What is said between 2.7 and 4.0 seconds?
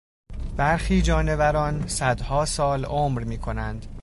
عمر میکنند.